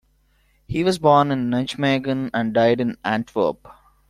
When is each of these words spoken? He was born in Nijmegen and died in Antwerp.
He 0.67 0.83
was 0.83 0.97
born 0.97 1.29
in 1.31 1.51
Nijmegen 1.51 2.31
and 2.33 2.55
died 2.55 2.81
in 2.81 2.97
Antwerp. 3.05 3.67